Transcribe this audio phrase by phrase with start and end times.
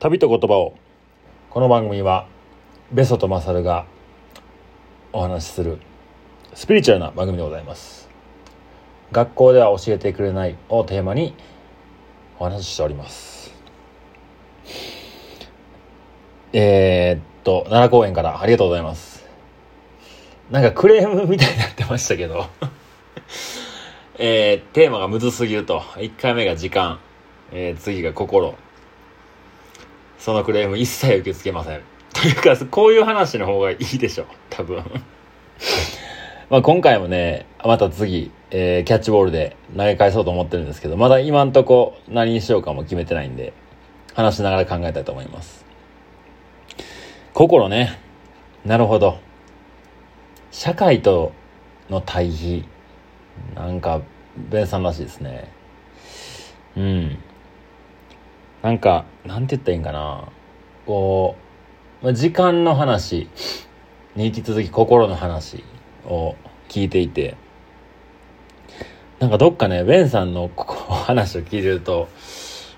[0.00, 0.74] 旅と言葉を。
[1.50, 2.28] この番組は
[2.92, 3.84] ベソとマサルが
[5.12, 5.78] お話しする
[6.54, 8.08] スピリチュアルな番組でございます。
[9.10, 11.34] 学校では教えてくれないをテーマに
[12.38, 13.52] お話ししております。
[16.52, 19.26] えー、っと奈良公園からありがとうございます。
[20.48, 22.46] なんかクレームみたいになってましたけど。
[24.16, 25.80] えー、テーマがむずすぎると。
[25.80, 27.00] 1回目が時間、
[27.50, 28.54] えー、次が心。
[30.18, 31.80] そのクレーム一切受け付けません。
[32.12, 34.26] というか、こういう話の方がいいでしょう。
[34.50, 34.78] 多分。
[36.50, 43.52] まあ今回もね、また次、えー、キャッチボールで投げ返そうと思ってるんですけど、まだ今んとこ何にしようかも決めてないんで、
[44.14, 45.64] 話しながら考えたいと思います。
[47.34, 47.98] 心ね。
[48.64, 49.18] なるほど。
[50.50, 51.32] 社会と
[51.88, 52.64] の対比。
[53.54, 54.00] なんか、
[54.36, 55.52] ベンさんらしいですね。
[56.76, 57.18] うん。
[58.62, 60.28] なんか、なんて言ったらいいんかな。
[60.86, 61.36] こ
[62.02, 63.28] う、まあ、時間の話
[64.16, 65.64] に引き続き心の話
[66.04, 66.34] を
[66.68, 67.36] 聞いていて、
[69.20, 72.08] なんかどっかね、ベンさんの話を聞いてると、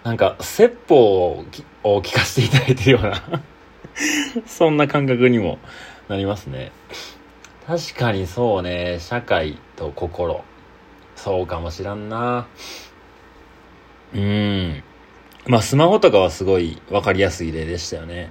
[0.03, 1.45] なんか、説法
[1.83, 3.43] を聞かせていただいてるような
[4.47, 5.59] そんな感覚にも
[6.09, 6.73] なりますね。
[7.67, 10.43] 確かにそうね、社会と心。
[11.17, 12.47] そうかもしらんな。
[14.15, 14.83] うん。
[15.47, 18.31] まあスマホとかはすごい分かりやすい例でしたよね。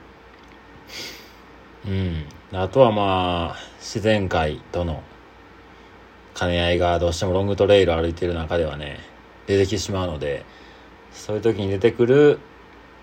[1.88, 2.26] うん。
[2.52, 5.04] あとはまあ、自然界との
[6.36, 9.00] 兼ね合いがどうしてもロングトレイル歩いてる中ではね、
[9.48, 10.46] 出てきてしまうので、
[11.12, 12.40] そういう時に出てくる、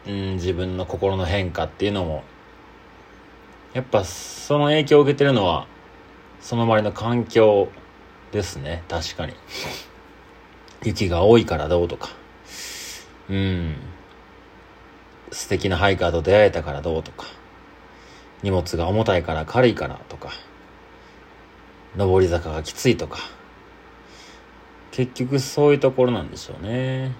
[0.07, 2.25] うん、自分の心の変化っていうのも、
[3.75, 5.67] やっぱその影響を受けてるのは、
[6.41, 7.69] その周りの環境
[8.33, 9.35] ですね、確かに。
[10.85, 12.11] 雪が多いからどうとか。
[13.29, 13.77] うん。
[15.33, 17.27] 素敵なハイカーと出会えたからどうとか、
[18.43, 20.31] 荷物が重たいから軽いからとか、
[21.97, 23.19] 上り坂がきついとか、
[24.91, 27.13] 結局そういうところなんでしょうね。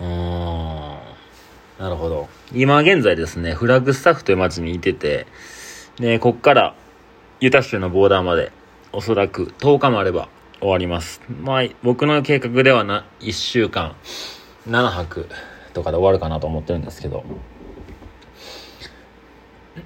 [0.00, 0.98] うーん。
[1.78, 2.28] なるほど。
[2.52, 5.26] 今現在ですね、フラッグスタッフという街にいてて、
[5.96, 6.74] で、こっから
[7.40, 8.50] ユタ州のボーダーまで
[8.92, 10.28] おそらく10日もあれば
[10.60, 11.20] 終わります。
[11.28, 13.94] まあ、僕の計画ではな、1週間、
[14.68, 15.28] 7泊
[15.78, 17.24] とかで終わるかなと思ってるんですけど。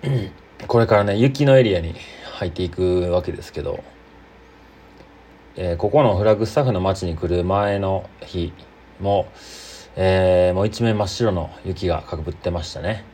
[0.66, 1.94] これからね雪のエリアに
[2.34, 3.84] 入っていくわけですけど、
[5.56, 8.54] えー、ここのフラッグスタッフの街に来る前の日
[9.00, 9.26] も、
[9.96, 13.04] えー、もう一面真っ白の雪がかぶってましたね。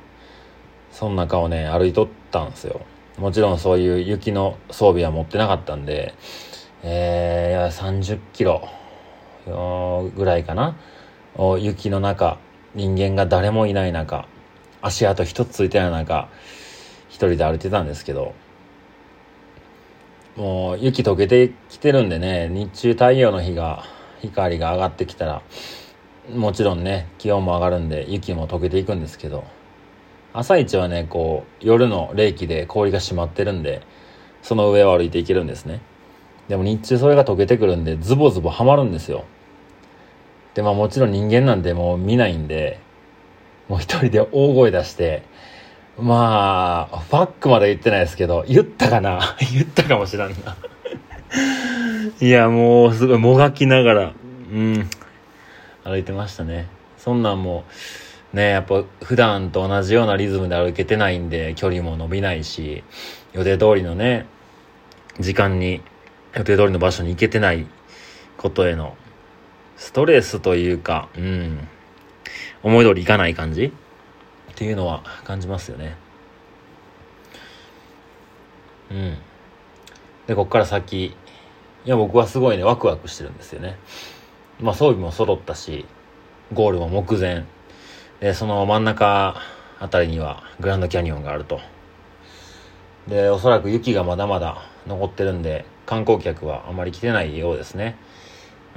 [0.92, 2.82] その中をね歩いとったんですよ。
[3.18, 6.14] もちろんそういう雪の装備は持ってなかったんで、
[6.84, 8.68] えー、30キロ
[10.14, 10.76] ぐらいかな？
[11.58, 12.38] 雪の中
[12.74, 14.26] 人間が誰もいない中
[14.82, 16.28] 足跡一つついてない中
[17.08, 18.34] 一人で歩いてたんですけど
[20.36, 23.84] もう雪溶けてきてるんでね日中太陽の日が
[24.20, 25.42] 光が上がってきたら
[26.34, 29.44] もちろんね気温も上がるんで雪も溶けていくんですけど
[30.32, 33.82] 朝一はねこう夜の冷気で氷が締まってるんで
[34.42, 35.80] その上を歩いていけるんですね。
[36.48, 39.24] でも日中それが溶けてくるんでズボズボはまるんですよ。
[40.58, 42.80] で、まあもちろん人間なんでもう見ないんで、
[43.68, 45.22] もう一人で大声出して、
[45.96, 49.36] まあ、ファックまで言ってないですけど、言ったかな？
[49.54, 50.56] 言ったかもしらんな。
[52.20, 54.12] いや、もうすごいもがきながら、
[54.52, 54.90] うん、
[55.84, 56.66] 歩いてましたね。
[56.96, 57.62] そんなんも
[58.32, 62.82] ね、やっぱ普段と同じようなリズムで歩けてないんで、距離も伸びないし、
[63.32, 64.26] 予定通りのね、
[65.20, 65.82] 時間に、
[66.34, 67.64] 予定通りの場所に行けてない
[68.36, 68.96] ことへの
[69.78, 71.68] ストレスというか、うん、
[72.62, 73.66] 思い通りいかない感じ？
[73.66, 75.96] っていうのは感じますよね。
[78.90, 79.16] うん。
[80.26, 81.14] で、こっから先、い
[81.84, 83.76] や、僕はすごいね、ワクワクしてるんですよね。
[84.60, 85.86] まあ、装備も揃ったし、
[86.52, 87.44] ゴールも目前。
[88.18, 89.40] で、その真ん中
[89.78, 91.60] あたりにはグランドキャニオンがあると。
[93.06, 97.96] で、おそらく雪がまだまだ残ってるんで、観光客はあまり来てないようですね。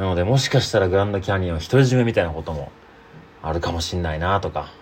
[0.02, 2.72] なのでもしかしたらグランドキャニオン独り占めみたいなことも
[3.44, 4.74] あるかもしんないなとか、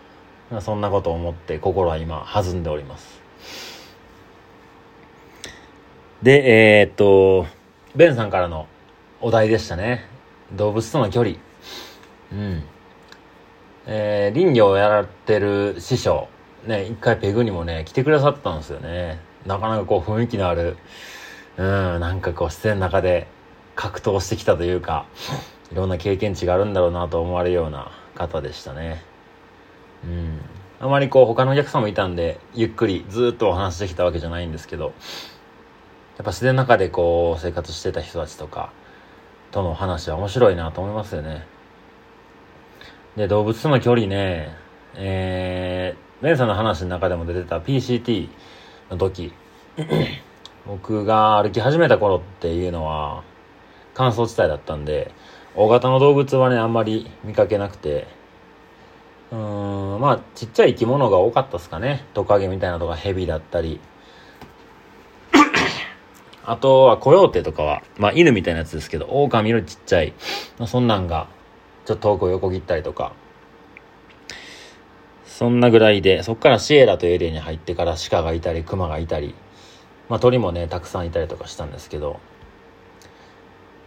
[0.62, 3.22] そんなことを思って心は今弾んでおります。
[6.24, 7.48] で、えー、っと、
[7.98, 8.68] ベンさんからの
[9.20, 10.06] お題でしたね。
[10.54, 11.36] 動物との距離。
[12.32, 12.64] うん。
[13.88, 16.30] えー、林業をやられてる師匠、
[16.66, 19.20] ね、一回ペグにもね、来てくださったんですよね。
[19.46, 20.78] なかなかこう雰囲気のある、
[21.58, 21.66] うん、
[22.00, 23.28] なんかこう自然の中で
[23.80, 25.06] 格闘してきたというか、
[25.72, 29.02] いろんな経験値があるんだろうなと思われるような方でしたね。
[30.04, 30.40] うん
[30.82, 34.94] あまりこう他のお客さんもいたんでゆっくりずっとお話しできたわけじゃないんですけどやっ
[36.24, 38.72] ぱ自然の中でこう生活してた人たちとか
[39.52, 41.46] との話は面白いなと思いますよね
[43.18, 44.56] で動物との距離ね
[44.96, 48.30] えー、ベンさんの話の中でも出てた PCT
[48.90, 49.34] の時
[50.66, 53.24] 僕が歩き始めた頃っていうのは
[53.94, 55.12] 乾燥地帯だったんで
[55.56, 58.08] 大型の動物はねあんまり見かけなくて
[59.32, 62.06] うーんまあちっちゃい生き物が多かったですかね。
[62.14, 63.80] トカゲみたいなとかヘビだったり。
[66.46, 70.14] あとはコヨーテとかはまあ犬みたいなやつですけど狼のちっちゃい、
[70.58, 71.28] まあ、そんなんが
[71.86, 73.14] ちょっと遠くを横切ったりとか。
[75.26, 79.36] そんなぐらいでそっからシエラというエリアに入ってから鹿がいたりクマがいたり
[80.10, 82.20] まあ鳥もねたくさんいたりとかしたんですけど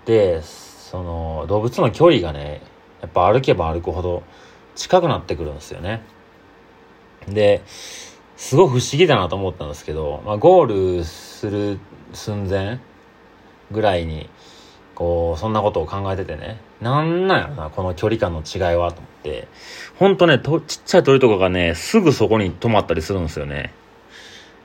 [0.07, 2.61] でその動物の距離がね
[3.01, 4.23] やっぱ歩けば歩くほど
[4.75, 6.03] 近くなってくるんですよね。
[7.29, 7.63] で
[8.37, 11.79] すごい不思議だなと思ったんですけど、まあ、ゴールする
[12.13, 12.81] 寸前
[13.71, 14.29] ぐらいに
[14.95, 19.49] こうそんなことを考えててねなんなんやろなこの距離感の違いはと思って。
[19.97, 23.73] ほんとねとちっちゃい鳥とかがねすぐそこに止まったりするんですよね。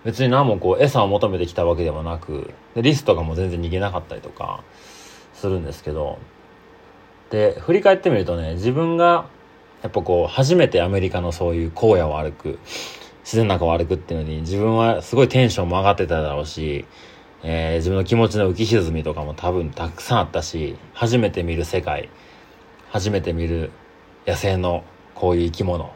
[0.04, 4.64] 別に何もこう餌を求めてきたわけでもなくリスとかも全然逃げなかったりとか。
[5.38, 6.20] するんですけど
[7.30, 9.30] で振り返ってみるとね自分が
[9.84, 12.60] やっぱこう初めてアメリカのそういう荒野を歩く
[13.24, 16.86] 自然の中を歩くっていうのに自分はすごいテンションも上がってただろうし、
[17.44, 22.10] えー、自分の気持ちの浮き沈みとかも多分たくさんあったし初めて見る世界
[22.90, 23.72] 初めて見る
[24.26, 25.94] 野生のこういう生き物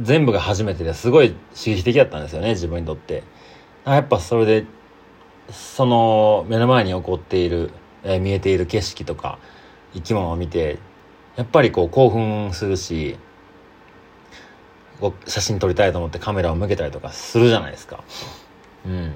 [0.00, 3.24] 全部が初めてですごい刺激的だったんですよね自分にとって。
[3.84, 4.66] やっぱそれで
[5.50, 7.72] その目の前に起こっている、
[8.04, 9.38] えー、見えている景色とか
[9.94, 10.78] 生き物を見て
[11.36, 13.16] やっぱりこう興奮するし
[15.26, 18.04] 写真撮りたいと思ってカメラを向けたりとかするじゃないですか。
[18.86, 19.12] うん。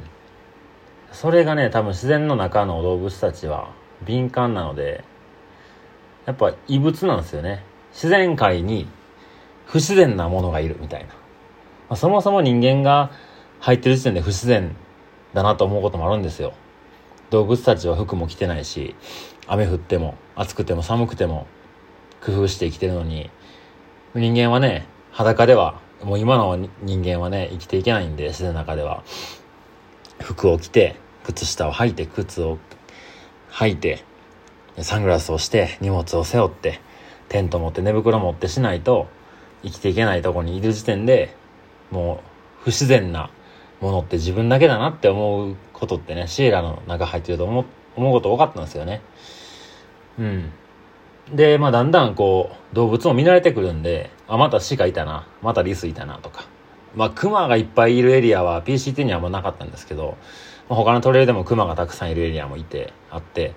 [1.13, 3.71] それがね多分自然の中の動物たちは
[4.05, 5.05] 敏感なので
[6.27, 7.65] やっぱ異物なんですよね。
[7.93, 8.89] 自然界に
[9.67, 11.15] 不自然なものがいるみたいな、ま
[11.91, 13.11] あ、そもそも人間が
[13.61, 14.75] 入ってる時点で不自然
[15.35, 16.53] だなと思うこともあるんですよ。
[17.31, 18.95] 動物たちは服も着てないし
[19.47, 21.47] 雨降っても暑くても寒くても
[22.25, 23.31] 工夫して生きてるのに
[24.15, 29.03] 人間はね裸ではもう今の人間はね生きていけないんで自然の中では。
[30.21, 32.59] 服を着て靴下を履いて靴を
[33.51, 34.05] 履いて
[34.81, 36.81] サングラスをして荷物を背負って
[37.29, 39.09] テント持って寝袋持ってしないと
[39.63, 41.35] 生きていけないとこにいる時点で
[41.91, 42.23] も
[42.61, 43.31] う不自然な
[43.81, 47.65] ものって自分だけだなって思うことってねシエラの中入ってると思
[47.97, 49.03] 思うこと多かったんですよね。
[50.19, 50.53] うん。
[51.33, 56.47] でまあだんだんこう動物も見慣れてくるんであまた鹿いたなまたリスいたなとか。
[56.95, 60.17] まあクマがいっぱいいるエリアは PCT にはもうなかったんですけど、
[60.69, 63.55] まあ、他のトレイルでもクマがたくさんいるエリアもいてあって。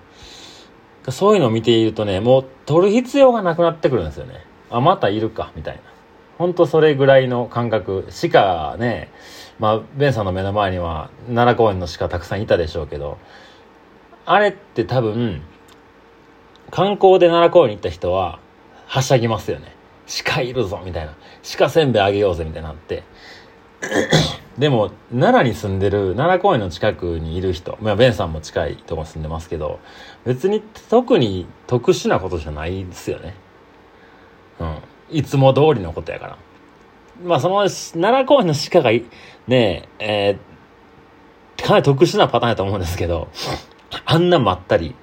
[1.07, 4.45] そういうのを見ているとねもう撮る必要がなくなってくるんですよね。
[4.69, 5.81] あまたいるかみたいな。
[6.39, 9.11] ほんとそれぐらいの感覚鹿ね
[9.59, 13.19] まあベンさんの目の前には奈良公園の鹿たくさんいたでしょうけど
[14.25, 15.41] あれって多分
[16.71, 18.39] 観光で奈良公園に行った人は
[18.87, 19.75] はしゃぎますよね。
[20.25, 21.13] 鹿いるぞみたいな。
[21.57, 23.03] 鹿せんべいあげようぜみたいになって。
[24.57, 29.79] でも奈良に住んでる奈良公園の近くにいる人まあベンさんも近いとこ住んでますけど
[30.25, 33.35] 別に特に特殊なことじゃないですよね。
[34.59, 34.77] うん。
[35.11, 36.37] いつも通りのことやから。
[37.23, 38.91] まあその奈良公園の鹿が
[39.47, 43.27] ねえー、かなり特殊なパターンやと思うんですけど
[44.05, 44.95] あんなまったり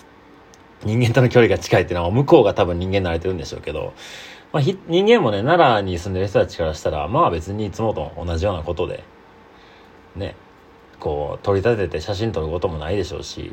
[0.84, 3.94] 人間との距離が近いっていうのは向こうが多分人間慣れてるんでしょうけど、
[4.52, 9.02] まあ、人間もね、奈良に住んでる人たちからしたら、まあ別にいつもと同じようなことで、
[10.14, 10.36] ね、
[11.00, 13.52] こう、取り立てて写真撮ることもないでしょうし、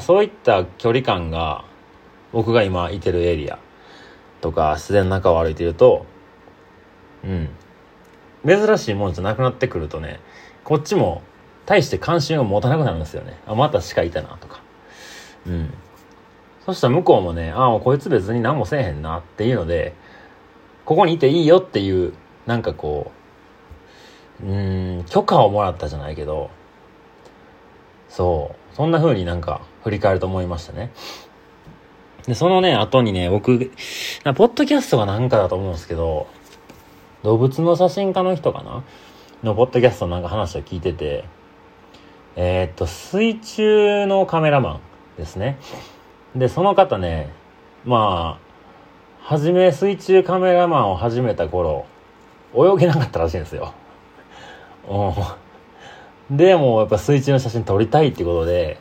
[0.00, 1.64] そういった距離感が、
[2.32, 3.58] 僕が今いてるエリア。
[4.40, 6.06] とか自然の中を歩いてると、
[7.24, 7.48] うん、
[8.46, 10.20] 珍しいもんじゃなくなってくるとね、
[10.64, 11.22] こっちも
[11.66, 13.38] 大して関心を持たなくなるんですよね。
[13.46, 14.62] あ、また鹿いたなとか。
[15.46, 15.74] うん。
[16.64, 19.94] そしたら向こうもね、ああ、こいつ別に何もせえへんなっていうので、
[20.84, 22.12] ここにいていいよっていう、
[22.46, 23.10] なんかこ
[24.42, 26.50] う、うん、許可をもらったじゃないけど、
[28.08, 30.92] そう、そんな風になんか振り返ると思いましたね。
[32.26, 36.26] で、そのね、後にね、僕、ポッドキャストがなんかだと思うんですけど、
[37.22, 38.84] 動物の写真家の人かな？
[39.42, 41.24] のポッドキャストのなんか話を聞いてて、
[42.36, 44.80] えー、っと、水中のカメラマン
[45.18, 45.58] ですね。
[46.34, 47.30] で、その方ね、
[47.84, 51.86] まあ、はじめ水中カメラマンを始めた頃
[52.54, 53.74] 泳げなかったらしいんですよ。
[56.30, 56.36] うん。
[56.36, 58.78] でもやっぱ水中の写真撮りたいってことで、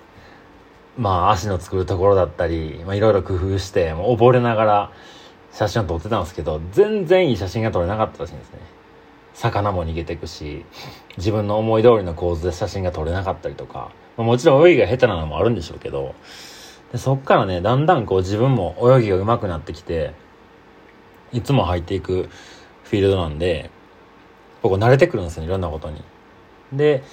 [0.98, 4.92] まあ足の作るところだったり、まあいろいろ工夫して、もう溺れながら
[5.52, 8.60] 写真を撮ってたんですけど、全然いい写真が撮れなかったらしいんですね。
[9.34, 10.66] 魚も逃げていくし、
[11.18, 16.16] 自分の思い通りの構図で写真が撮れなかったりとか、まあ、もちろん泳ぎが下手なのもあるんでしょうけど、
[16.92, 20.14] でそっからね、だんだんこう自分も泳ぎが上手くなってきて、
[21.34, 22.30] いつも入っていく
[22.84, 23.70] フィールドなんで、
[24.62, 26.02] ここ慣れてくるんですよ、いろんなことに。
[26.72, 27.04] で、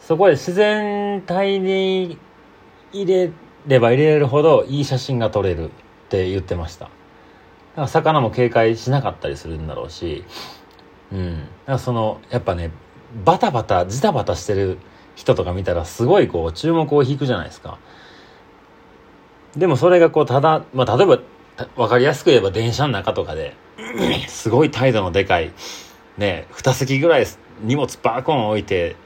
[0.00, 2.16] そこで自然体に
[2.92, 3.30] 入れ
[3.66, 5.70] れば入れるほどいい写真が撮れるっ
[6.08, 6.86] て言ってました。
[6.86, 10.24] だから魚も警戒しなかったりするんだろうし、
[11.12, 11.38] うん。
[11.38, 12.70] だからその、やっぱね、
[13.24, 14.78] バタバタ、ジタバタしてる
[15.14, 17.78] 人とか見たらすごいこう注目を引くじゃないですか。
[19.56, 21.18] でもそれがこうただ、まあ例えば
[21.76, 23.54] わかりやすく言えば電車の中とかで、
[24.28, 25.52] すごい態度のでかい、
[26.18, 27.26] ね、二席ぐらい
[27.62, 28.96] 荷物バーコン置いて、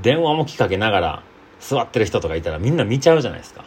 [0.00, 1.22] 電話もきかけながら
[1.66, 3.64] 座ってる人とかいたらみんな見ちゃうじゃないですか。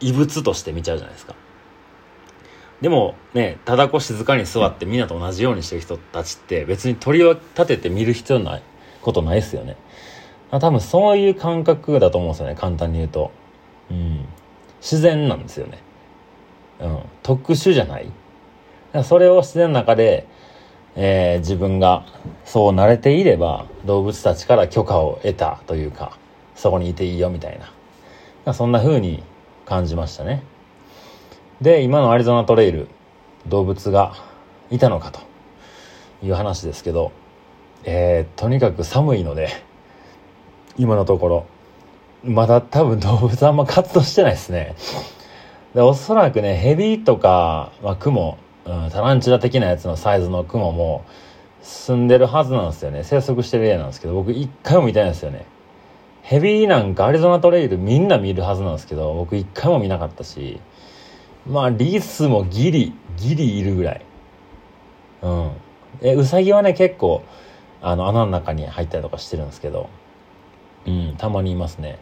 [0.00, 1.34] 異物として見ちゃうじゃないですか。
[2.80, 8.62] でもね、ただこ静かに座ってみんなと同じようにしてる人たちって別に鳥を立てて見る必要ない
[9.02, 9.76] ことないですよね。
[10.50, 13.32] 多分そういう感覚だと思うんですよね、簡単に言うと。
[13.90, 14.24] うん。
[14.80, 15.78] 自然なんですよね。
[16.80, 17.00] うん。
[17.24, 18.12] 特殊じゃない？
[19.02, 20.28] それを自然の中で、
[20.94, 22.06] えー、自分が
[22.44, 26.16] そう慣れていれば動物たちから許可を得たというか、
[26.58, 27.60] そこにいていいよみたい
[28.44, 28.52] な。
[28.52, 29.22] そんな風に
[29.64, 30.42] 感じましたね。
[31.60, 32.88] で、今のアリゾナトレイル、
[33.46, 34.14] 動物が
[34.68, 35.20] いたのかと
[36.20, 37.12] いう話ですけど、
[37.84, 39.50] えー、とにかく寒いので、
[40.76, 41.46] 今のところ、
[42.24, 44.74] まだ多分動物あんま活動してないですね。
[45.76, 51.04] で、おそらくね、ヘビとか、まあ、クモ、うん、タランチュラ的なやつのサイズのクモも
[51.62, 53.04] 住んでるはずなんですよね。
[53.04, 55.46] 生息してる家なんですけど、僕一回も見たいんですよね。
[56.28, 60.60] ヘビーなんかアリゾナトレイルみんな見るはずなんですけど、僕一回も見なかったし、
[61.46, 64.04] まあ、リスもギリ、ギリいるぐらい。
[65.22, 65.50] うん。
[66.02, 67.22] え、ウサギはね、結構、
[67.80, 69.88] あの、穴の中に入ったりとかしてるんですけど、
[70.86, 71.98] うん、たまにいますね。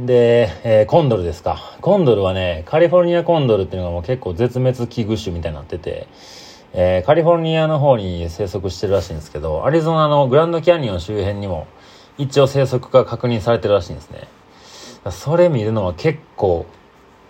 [0.00, 1.76] で、えー、コンドルですか。
[1.80, 6.08] コンドルはね、カリフォルニアコンドルっていうのがもう結構絶滅危惧種みたいになってて、
[6.72, 11.68] えー、カリフォルニアの方に生息してるらしいんですけど、アリゾナのグランドキャニオン周辺にも
[12.22, 14.28] 一応生息が確認されてるらしいんですね。
[15.10, 16.66] それ見るのは結構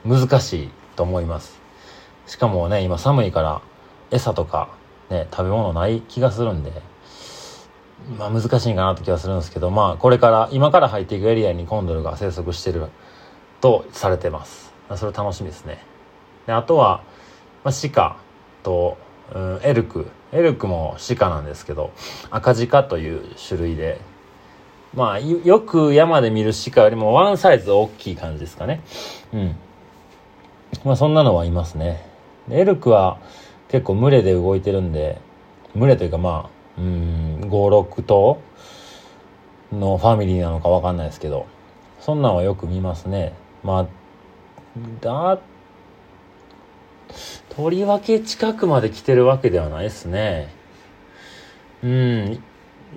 [0.04, 1.58] 難しいと思います。
[2.26, 3.62] しかもね、今寒いから
[4.10, 4.68] 餌とか
[5.08, 6.72] ね、食べ物ない気がするんで、
[8.18, 12.88] まあ難しいかなって気がするんですけど、まあこれから、今から入っていくエリアにコンドルが生息してる
[13.62, 14.74] とされてます。
[14.96, 15.82] それ楽しみですね。
[16.46, 17.02] で、あとは、
[17.64, 18.16] まあ、鹿
[18.62, 18.98] と、
[19.34, 20.06] うん、エルク。
[20.32, 21.92] エルクも鹿なんですけど、
[22.30, 24.00] 赤鹿という種類で、
[24.94, 28.82] まあ、よく山で見る鹿よりもワンサイズ大きい感じですかね。
[29.32, 29.56] うん。
[30.84, 32.04] まあそんなのはいますね。
[32.50, 33.18] エルクは
[33.68, 35.18] 結構群れで動いてるんで、
[35.74, 38.40] 群れというかまあ、うん、5、6頭
[39.72, 41.46] のファミリーなのかわかんないですけど、
[42.00, 43.32] そんなんはよく見ますね。
[43.62, 43.86] まあ、
[45.00, 45.38] だ、
[47.50, 50.48] とりわけ近くまで来てるわけではないですね。
[51.82, 52.42] うん、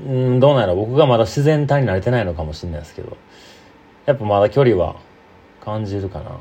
[0.04, 3.18] うん、どうなんやろ僕がまだ自然体に慣れてないのかもしれないですけど、
[4.06, 4.98] やっぱまだ距離は
[5.62, 6.32] 感じるかな。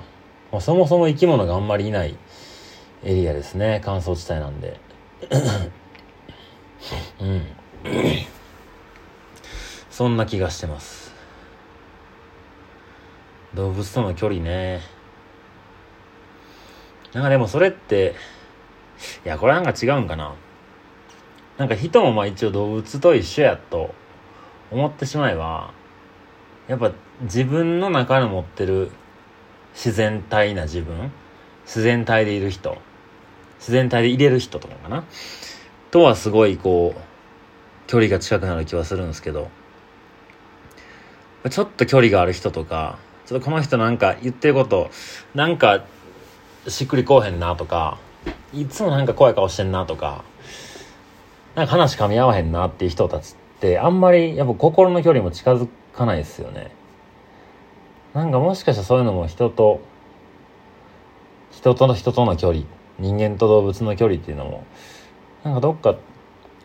[0.53, 2.17] まあ、そもそも生き物があんまりいない
[3.05, 3.81] エリアですね。
[3.85, 4.79] 乾燥地帯なんで。
[7.21, 7.43] うん。
[9.91, 11.15] そんな気がしてます。
[13.55, 14.81] 動物との距離ね。
[17.13, 18.15] なんかでもそれって、
[19.25, 20.35] いや、これなんか違うんかな。
[21.59, 23.95] なんか人もまあ一応動物と一緒やと
[24.71, 25.73] 思ってしまえば、
[26.67, 26.93] やっぱ
[27.23, 28.91] 自分の中の持ってる
[29.75, 31.13] 自然体な自分
[31.67, 32.79] 自然体でいる人
[33.59, 35.05] 自然体で入れる人とかかな
[35.91, 37.01] とはすごいこう
[37.87, 39.51] 距離が近くなる気はするんですけど
[41.51, 44.91] ちょっと距離がある人とかちょっとこの人なんか言ってること
[45.35, 45.85] なんか
[46.67, 47.99] しっくりこうへんなとか
[48.55, 50.25] いつもなんか怖い顔してんなとか
[51.55, 56.73] なんか話噛み合わへんなっていう人たちってあんまりやっぱ心の距離も近づかないですよね。
[58.13, 59.81] なんかもしかしたらそういうのも人と
[61.51, 62.65] 人との人との距離
[62.99, 64.65] 人間と動物の距離っていうのも
[65.43, 65.97] なんかどっか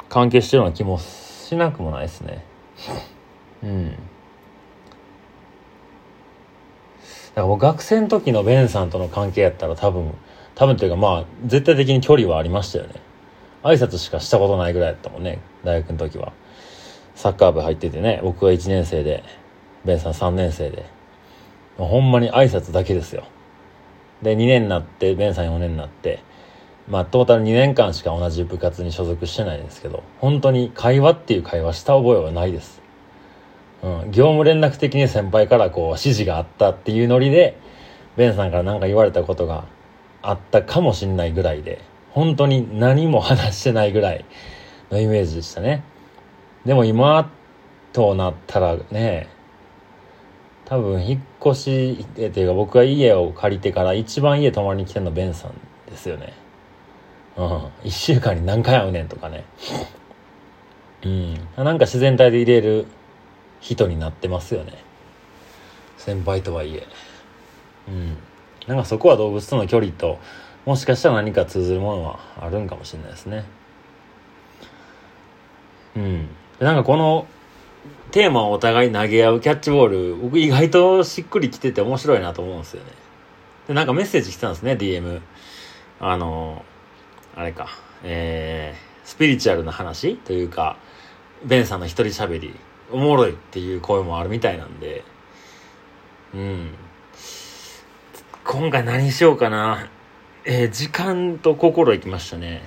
[0.10, 2.44] 関係してるような気もしなくもないですね。
[3.64, 3.92] うん。
[3.92, 3.96] だ
[7.36, 10.14] から僕学生の時のベンさんとの関係やったら多分
[10.56, 13.09] 多分というかまあ絶対的に距離はありましたよね。
[13.64, 15.40] 挨拶しかしたことないぐらいだったもんね。
[15.64, 16.34] 大学の時は。
[17.16, 19.24] サッカー部入っててね僕が1年生で
[19.84, 20.86] ベンさん3年生で。
[21.78, 23.24] ほんまに挨拶だけですよ。
[24.22, 26.20] で2年になってベンさん4年になって
[26.90, 32.82] まあトータル2年間しか同じ部活に所属してないんですけど本当に会話っていう会話した覚えはないです。
[33.82, 37.58] うん、業務連絡的に先輩からこう指示があったっていうノリで
[38.18, 39.66] ベンさんから何か言われたことが
[40.22, 44.26] あったかもしんないぐらいで本当に何も話してないぐらい
[44.92, 45.84] のイメージでしたね。
[46.66, 47.32] でも今
[47.94, 49.28] となったらね
[50.66, 55.54] 多分引っ越しっていうか僕が家を借りてから一番家泊まりに来てるのベンさん
[55.90, 56.34] ですよね。
[57.38, 57.46] うん。
[57.84, 59.46] 1週間に何回会うねんとかね。
[61.04, 61.34] うん。
[61.58, 62.86] なんか自然体で入れる
[63.62, 64.74] 人になってますよね。
[65.98, 66.88] 先輩とはいえ。
[67.88, 68.18] うん。
[68.68, 70.20] なんかそこは動物との距離と
[70.66, 73.46] もしかしたら何か通ずるものはあるんかもしれないですね。
[75.96, 76.28] うん。
[76.60, 77.28] なんかこの
[78.12, 82.92] テーマをお互い投げ合うキャッチボール僕意外としっくりきてて面白いなと思うんですよね。
[83.68, 85.22] でなんかメッセージ来たんですね DM
[86.00, 86.64] あの
[87.36, 87.68] あれか。
[88.04, 90.78] えー、スピリチュアルな話というか
[91.46, 92.56] ベンさんの一人喋り。
[92.92, 95.04] おもろいっていう声もあるみたいなんで、
[96.34, 96.74] うん。
[98.44, 99.88] 今回何しようかな。
[100.46, 102.62] えー、時間と心いきましたね。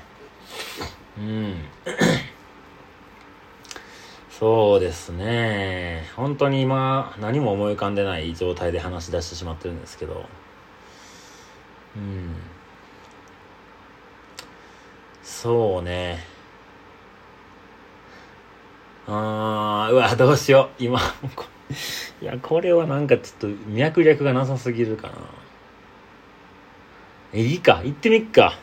[1.18, 1.54] うん。
[4.30, 6.06] そうですね。
[6.16, 10.26] 本当に今、何も思い浮かんでない状態で話し出してしまってるんですけど。
[11.96, 12.34] うん。
[15.22, 16.18] そうね。
[19.06, 20.84] あー、うわ、どうしよう。
[20.84, 21.00] 今、
[22.20, 25.14] いや、これはなんかちょっと脈略がなさすぎるかな。
[27.32, 28.58] えいいか、行ってみっか。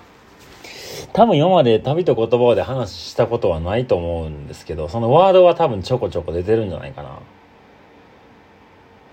[1.14, 7.20] 多分今まで旅と言葉で話したことはないと思うんですけど、そのワードは多分ちょこちょこ出てるんじゃないかな。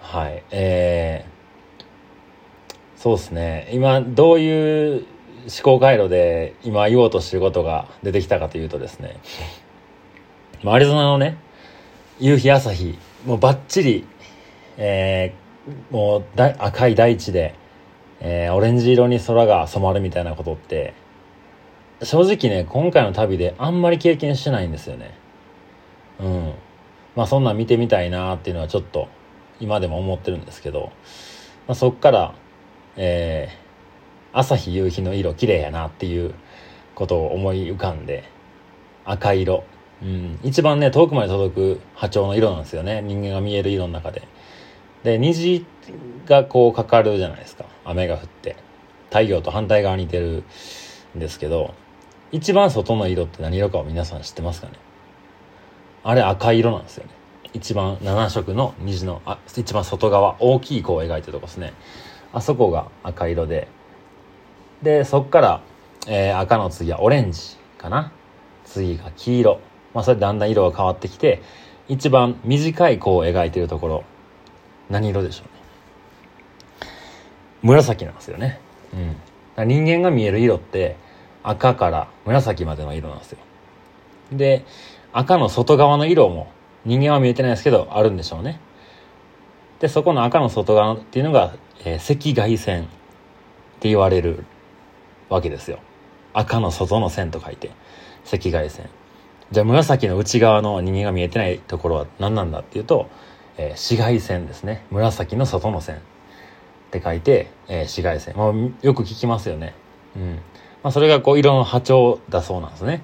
[0.01, 0.43] はい。
[0.51, 3.69] えー、そうですね。
[3.73, 5.07] 今、どういう
[5.47, 9.17] 思考回路で今言おうとしてることが出てきたかというとですね、
[10.65, 11.39] アリゾナのね、
[12.19, 14.07] 夕日朝日、もうバッチリ、
[14.77, 17.55] えー、もうだ赤い大地で、
[18.21, 20.95] えー、オレンジ色に空が染まるみたいなことって、
[22.03, 25.17] 正直ね、今回の旅であんまり経験してないんですよね。
[26.21, 26.55] うん。
[27.15, 29.09] まあそんなん見てみたいなっていうのはちょっと
[29.61, 30.93] 今でも思ってるんですけど、
[31.67, 32.35] まあ、そっから、
[32.97, 36.35] えー、朝日夕日の色綺麗やなっていう
[36.95, 38.25] ことを思い浮かんで、
[39.07, 39.65] 赤色、
[40.03, 44.23] うん、一番ね遠くまで届く波長の色なんですよね人間が見える色の中で
[45.07, 45.65] で虹
[46.27, 47.65] がこうかかるじゃないですか。
[47.85, 48.57] 雨が降って。
[49.09, 50.43] 太陽と反対側に似てる
[51.17, 51.75] んですけど
[52.33, 54.73] 一番外の色って何色かを皆さん知ってますかね？
[56.03, 57.13] あれ赤色なんですよね。
[57.53, 61.73] 一番7色の虹のあ一番外側大きい弧を描いてるとこですね。
[62.33, 63.69] あそこが赤色で。
[64.83, 65.63] でそっから、
[66.09, 67.41] えー、赤の次はオレンジ
[67.79, 68.11] かな？
[68.65, 69.61] 次が黄色。
[69.95, 71.43] まあ、それでだんだん色が変わってきて
[71.87, 74.05] 一番短い弧を描いてるところ
[74.91, 76.91] 何色でしょうね。
[77.63, 78.61] 紫なんですよね、
[79.59, 80.97] うん、人間が見える色って
[81.43, 83.39] 赤から紫までの色なんですよ。
[84.33, 84.65] で
[85.13, 86.49] 赤の外側の色も
[86.85, 88.61] 人間は見えてないですけどあるんでしょうね。
[89.81, 92.87] でそこの赤の外側っていうのが、えー、赤外線っ
[93.81, 94.45] て言われる
[95.29, 95.79] わけですよ。
[96.33, 97.71] 赤の外の線と書いて
[98.33, 98.89] 赤外線。
[99.51, 103.09] じゃあ紫の内側の人間が見えてないところは何なんだっていうと、
[103.59, 104.85] えー、紫外線ですね。
[104.91, 105.97] 紫の外の線。
[105.97, 105.99] っ
[106.91, 109.75] て書いて、えー、紫外線、まあ、よく聞きますよね。
[110.17, 110.35] うん。
[110.83, 113.03] まあ、それがこう色の波長だそうなんですね。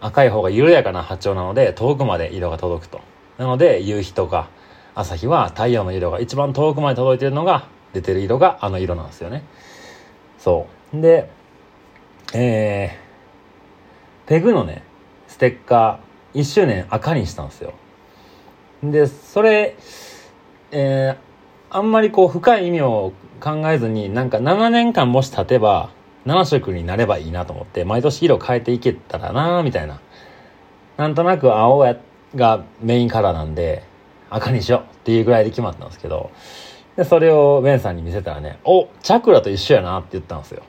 [0.00, 3.00] 赤い方が緩やかな波長なので遠くまで色が届くと。
[3.38, 4.50] なので夕日とか
[4.94, 9.44] 朝日は太陽の色が一番遠くまで届いてるのが出てる色があの色なんですよね。
[10.38, 11.00] そう。
[11.00, 11.30] で
[12.34, 14.82] えー、ペグのね
[15.28, 17.72] ステッカー1周年赤にしたんですよ。
[18.82, 19.76] でそれ
[20.74, 25.90] えー、あんまりこう深い意味を考えずになんか7年間もし経てば
[26.24, 30.00] 7色になればいいなと思って毎年色変えていけたらなみたいな
[30.96, 31.94] なんとなく青
[32.34, 33.84] がメインカラーなんで
[34.30, 36.30] 赤にしようっていうぐらいで決まったんですけど
[36.96, 40.62] でそれをベンさんに見せたらね「おチャクラと一緒やな」って言ったんですよ。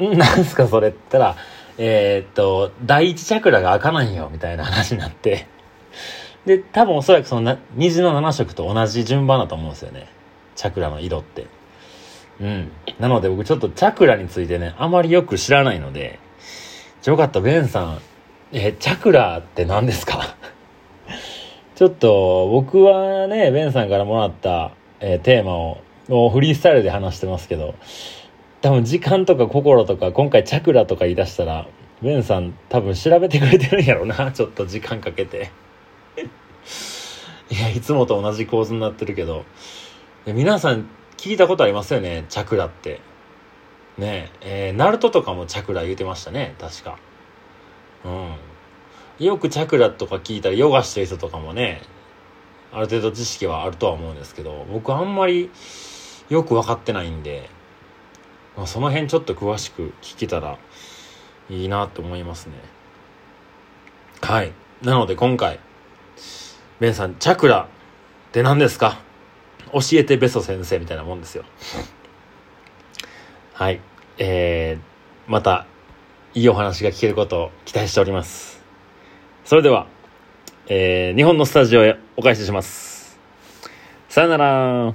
[0.00, 1.36] んなんすかそれって言ったら
[1.78, 5.46] えー、っと、第一チャクラが開かないよ、みたいな話になって。
[6.46, 10.08] で、多分おそらくその虹の7色と同じ順番だと思うんですよね。
[10.56, 11.46] チャクラの色って。
[12.40, 12.72] うん。
[12.98, 16.18] なので僕ちょっとチャクラについてね、あまりよく知らないので、
[17.06, 17.98] よかったベンさん
[18.52, 20.36] えチャクラって何ですか？
[21.74, 25.54] ちょっと僕はねベンさんからもらった、えー、テーマ
[26.14, 27.74] をフリースタイルで話してますけど
[28.60, 31.66] 多分時間とか心とか今回チャクラとか言い出したら
[32.02, 35.50] ベンさん多分調べてくれてるんやろなちょっと時間かけて
[37.52, 39.44] いやいつもと同じ構図になってるけど。
[40.26, 40.88] 皆さん
[41.18, 42.24] 聞いたことありますよね？
[42.30, 43.02] チャクラって。
[43.98, 44.32] ね。
[44.40, 46.54] えー、ナルトとかもチャクラ言うてましたね。
[46.58, 46.98] 確か。
[48.06, 48.36] うん。
[49.26, 51.82] よくチャクラとか聞いたらヨガしてる人とかもね
[52.72, 55.50] ある程度知識はあるとは思うんですけど僕あんまり
[56.30, 57.50] よく分かってないんで、
[58.56, 60.58] まあ、その辺ちょっと詳しく聞けたら
[61.50, 62.54] いいなと思いますね。
[64.22, 64.52] はい。
[64.80, 65.60] なので今回
[66.82, 67.66] ベンさんチャクラっ
[68.32, 68.98] て何ですか？
[69.72, 71.44] 教えてベソ先生みたいなもんですよ。
[73.52, 73.80] はい。
[74.18, 75.68] えー、また
[76.34, 78.60] いいお話が聞けることを期待しております。
[79.44, 79.86] それでは、
[80.66, 83.16] えー、日本のスタジオへお返しします。
[84.08, 84.92] さよなら